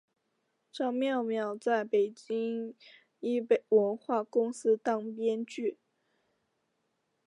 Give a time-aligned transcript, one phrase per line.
[0.73, 2.73] 张寥寥在北京
[3.19, 5.77] 一文化公司当编剧。